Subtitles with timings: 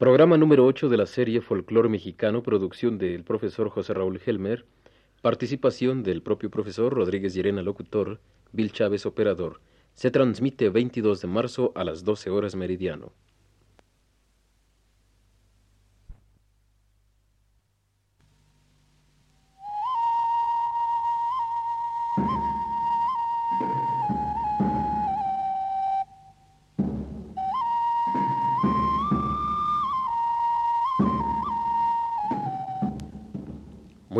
[0.00, 4.64] Programa número 8 de la serie Folclor Mexicano, producción del profesor José Raúl Helmer,
[5.20, 8.18] participación del propio profesor Rodríguez Llerena, locutor,
[8.50, 9.60] Bill Chávez, operador.
[9.92, 13.12] Se transmite 22 de marzo a las 12 horas meridiano.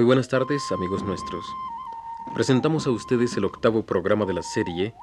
[0.01, 1.45] Muy buenas tardes, amigos nuestros.
[2.33, 4.95] Presentamos a ustedes el octavo programa de la serie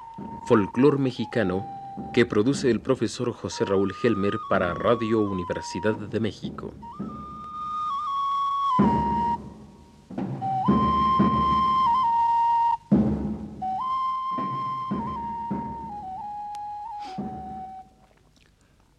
[0.48, 1.68] Folclor Mexicano
[2.16, 6.74] que produce el profesor José Raúl Helmer para Radio Universidad de México.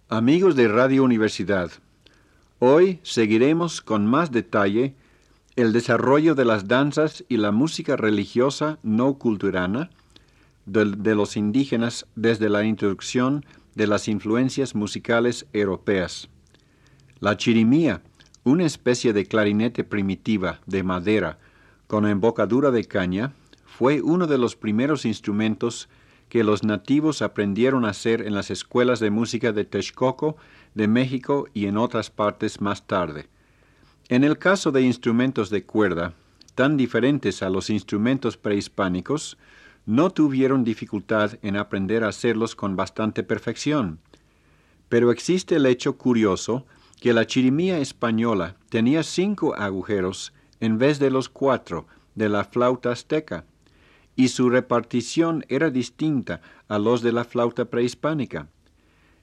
[0.08, 1.72] Amigos de Radio Universidad,
[2.60, 4.94] hoy seguiremos con más detalle
[5.58, 9.90] el desarrollo de las danzas y la música religiosa no culturana
[10.66, 16.28] de, de, los indígenas desde la introducción de las influencias musicales europeas.
[17.18, 18.02] La chirimía,
[18.44, 21.40] una especie de clarinete primitiva de madera
[21.88, 23.32] con embocadura de caña,
[23.66, 25.88] fue uno de los primeros instrumentos
[26.28, 30.36] que los nativos aprendieron a hacer en las escuelas de música de Texcoco,
[30.76, 33.28] de México y en otras partes más tarde.
[34.10, 36.14] En el caso de instrumentos de cuerda,
[36.54, 39.36] tan diferentes a los instrumentos prehispánicos,
[39.84, 43.98] no tuvieron dificultad en aprender a hacerlos con bastante perfección.
[44.88, 46.64] Pero existe el hecho curioso
[47.00, 52.92] que la chirimía española tenía cinco agujeros en vez de los cuatro de la flauta
[52.92, 53.44] azteca,
[54.16, 58.48] y su repartición era distinta a los de la flauta prehispánica.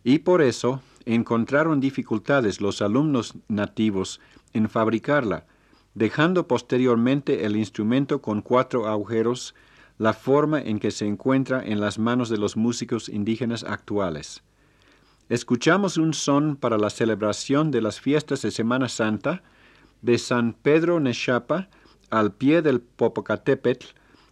[0.03, 4.21] Y por eso encontraron dificultades los alumnos nativos
[4.55, 5.45] en fabricarla,
[5.93, 9.53] dejando posteriormente el instrumento con cuatro agujeros,
[9.97, 14.43] la forma en que se encuentra en las manos de los músicos indígenas actuales.
[15.29, 19.43] Escuchamos un son para la celebración de las fiestas de Semana Santa
[20.01, 21.69] de San Pedro Nechapa
[22.09, 23.87] al pie del Popocatépetl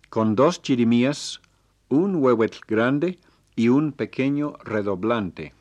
[0.09, 1.41] con dos chirimías,
[1.89, 3.19] un huehuetl grande
[3.55, 5.53] y un pequeño redoblante.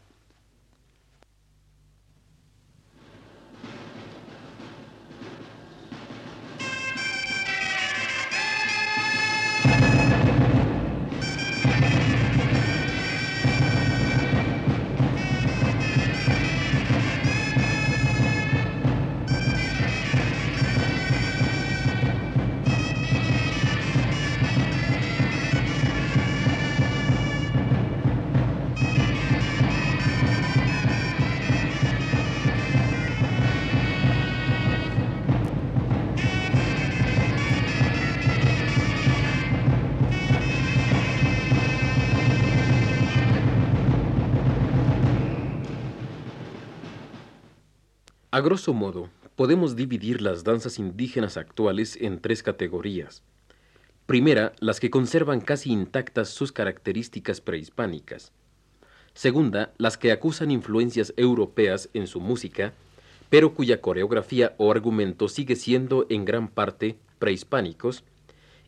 [48.35, 53.23] A grosso modo, podemos dividir las danzas indígenas actuales en tres categorías.
[54.07, 58.33] Primera, las que conservan casi intactas sus características prehispánicas.
[59.13, 62.73] Segunda, las que acusan influencias europeas en su música,
[63.29, 68.03] pero cuya coreografía o argumento sigue siendo en gran parte prehispánicos.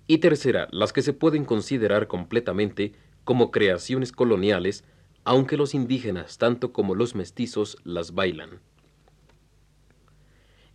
[0.06, 2.92] Y tercera, las que se pueden considerar completamente
[3.24, 4.84] como creaciones coloniales,
[5.24, 8.60] aunque los indígenas tanto como los mestizos las bailan.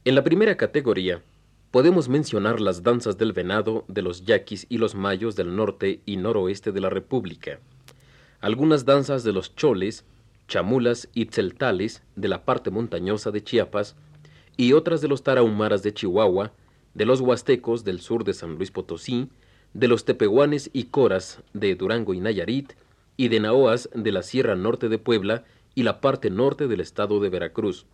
[0.06, 1.22] En la primera categoría,
[1.72, 6.16] podemos mencionar las danzas del venado de los yaquis y los mayos del norte y
[6.16, 7.60] noroeste de la República,
[8.40, 10.06] algunas danzas de los choles,
[10.48, 13.98] chamulas y tzeltales de la parte montañosa de Chiapas,
[14.56, 16.54] y otras de los tarahumaras de Chihuahua,
[16.94, 19.28] de los huastecos del sur de San Luis Potosí,
[19.74, 22.72] de los tepehuanes y coras de Durango y Nayarit,
[23.18, 25.44] y de naoas de la Sierra Norte de Puebla
[25.76, 27.86] y la parte norte del estado de Veracruz.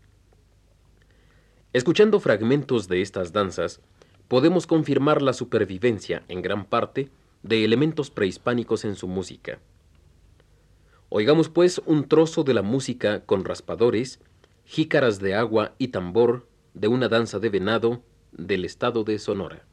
[1.76, 3.82] Escuchando fragmentos de estas danzas,
[4.30, 7.10] podemos confirmar la supervivencia, en gran parte,
[7.44, 9.60] de elementos prehispánicos en su música.
[11.10, 14.22] Oigamos pues un trozo de la música con raspadores,
[14.64, 18.02] jícaras de agua y tambor de una danza de venado
[18.32, 19.66] del estado de Sonora.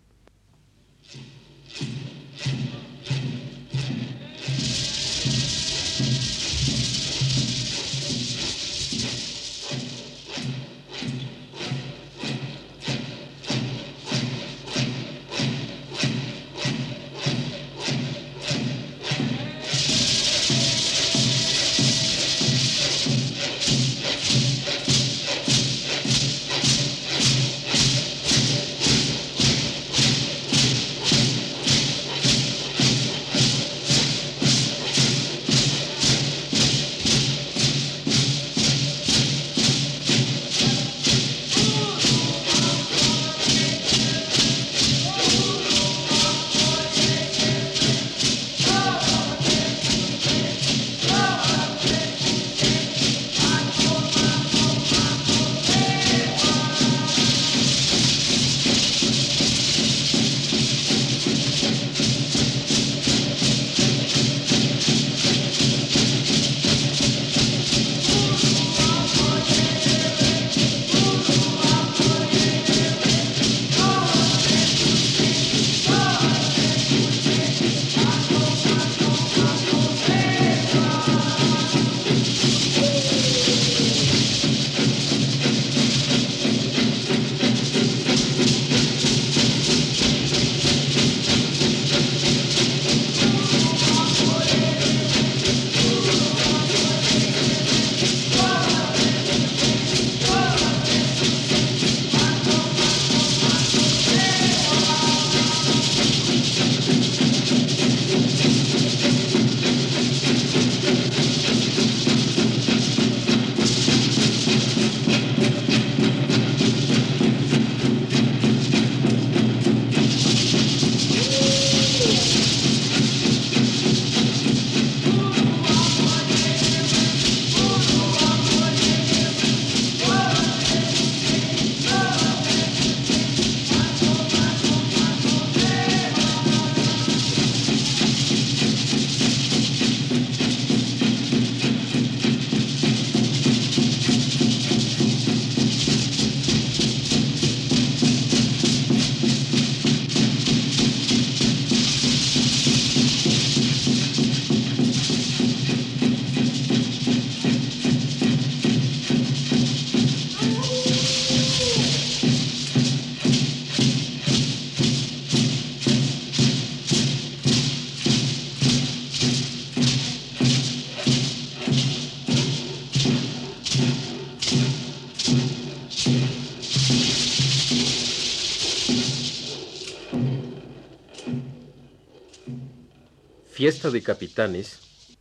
[183.62, 185.16] Fiesta de Capitanes,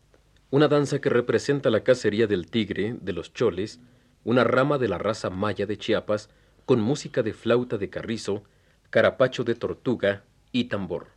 [0.49, 3.79] una danza que representa la cacería del tigre, de los choles,
[4.23, 6.29] una rama de la raza maya de Chiapas,
[6.65, 8.43] con música de flauta de carrizo,
[8.89, 11.07] carapacho de tortuga y tambor.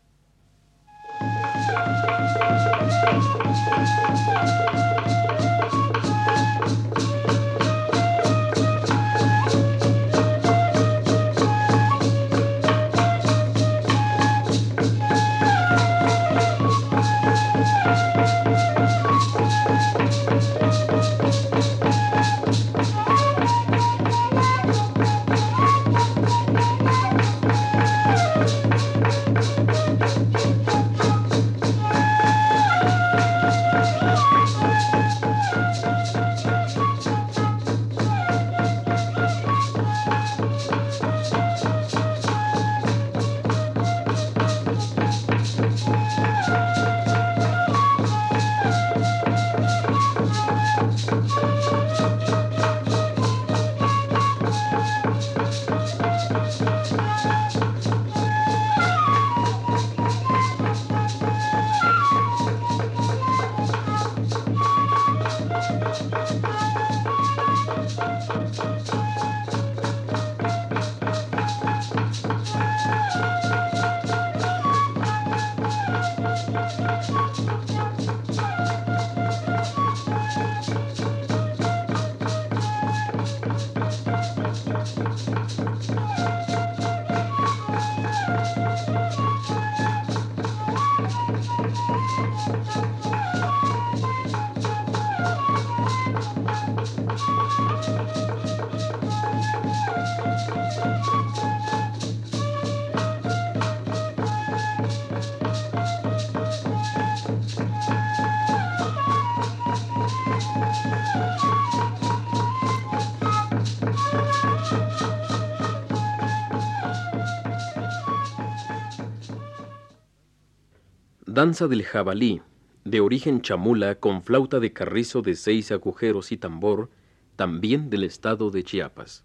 [121.26, 122.42] Danza del jabalí,
[122.84, 126.90] de origen chamula con flauta de carrizo de seis agujeros y tambor,
[127.34, 129.24] también del estado de Chiapas.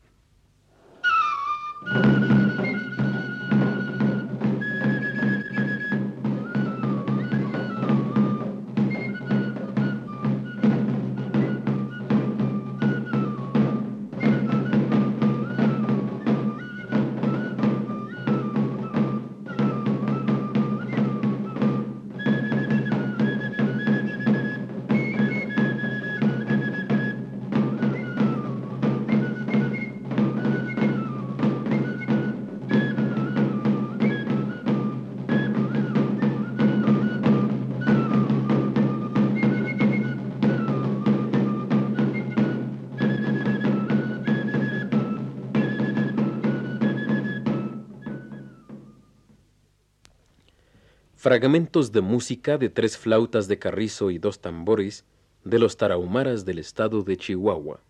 [51.21, 55.03] Fragmentos de música de tres flautas de carrizo y dos tambores
[55.43, 57.81] de los tarahumaras del estado de Chihuahua.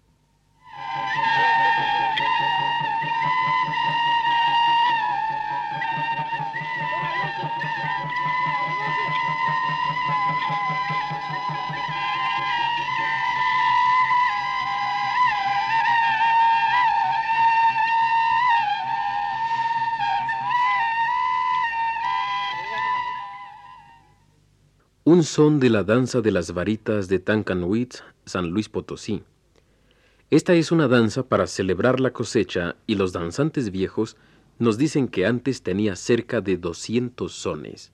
[25.11, 29.23] Un son de la danza de las varitas de Tancanwitz, San Luis Potosí.
[30.29, 34.17] Esta es una danza para celebrar la cosecha y los danzantes viejos
[34.59, 37.91] nos dicen que antes tenía cerca de 200 sones.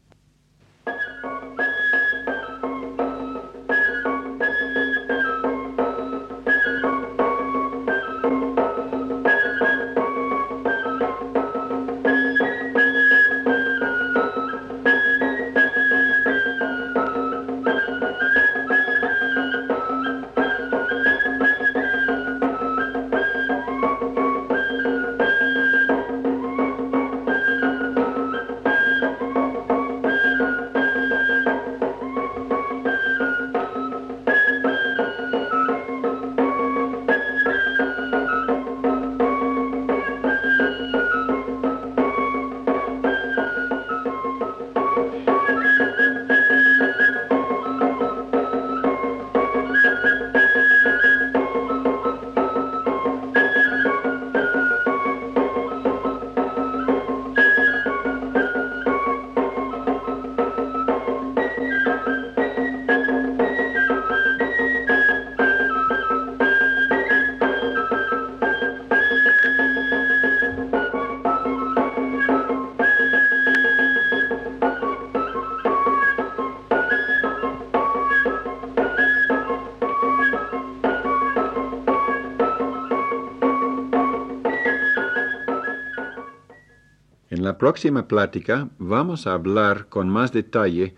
[87.55, 90.93] La próxima plática vamos a hablar con más detalle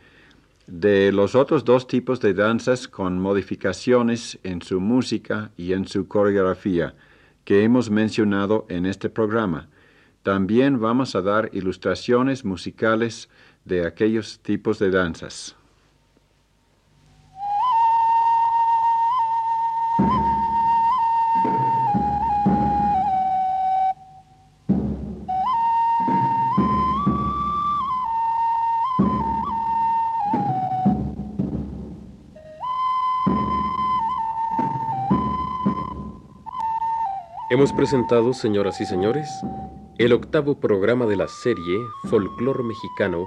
[0.65, 6.07] de los otros dos tipos de danzas con modificaciones en su música y en su
[6.07, 6.95] coreografía
[7.45, 9.67] que hemos mencionado en este programa.
[10.23, 13.29] También vamos a dar ilustraciones musicales
[13.63, 15.56] de aquellos tipos de danzas.
[37.49, 39.29] Hemos presentado, señoras y señores,
[39.97, 43.25] el octavo programa de la serie Folclor Mexicano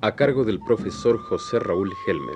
[0.00, 2.34] a cargo del profesor José Raúl Helmer.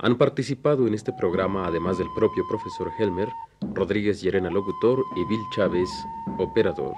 [0.00, 3.28] Han participado en este programa, además del propio profesor Helmer,
[3.74, 5.90] Rodríguez Llerena Locutor y Bill Chávez,
[6.38, 6.94] operador.